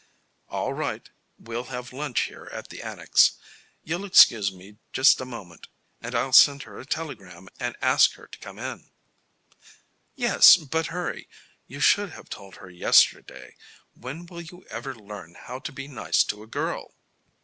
"All 0.49 0.73
right. 0.73 1.07
We'll 1.37 1.65
have 1.65 1.93
lunch 1.93 2.21
here 2.21 2.49
at 2.51 2.69
the 2.69 2.81
Annex. 2.81 3.33
You'll 3.83 4.03
excuse 4.03 4.51
me 4.51 4.77
just 4.93 5.21
a 5.21 5.25
moment, 5.25 5.67
and 6.01 6.15
I'll 6.15 6.33
send 6.33 6.63
her 6.63 6.79
a 6.79 6.87
telegram 6.87 7.49
and 7.59 7.77
ask 7.83 8.13
her 8.13 8.25
to 8.25 8.39
come 8.39 8.57
in." 8.57 8.89
"Yes, 10.15 10.57
but 10.57 10.87
hurry. 10.87 11.29
You 11.67 11.79
should 11.81 12.13
have 12.13 12.29
told 12.29 12.55
her 12.55 12.69
yesterday. 12.71 13.55
When 13.93 14.25
will 14.25 14.41
you 14.41 14.65
ever 14.71 14.95
learn 14.95 15.35
how 15.35 15.59
to 15.59 15.71
be 15.71 15.87
nice 15.87 16.23
to 16.23 16.41
a 16.41 16.47
girl?" 16.47 16.95